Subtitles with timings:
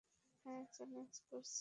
[0.45, 1.49] হুম, challenge করছিস।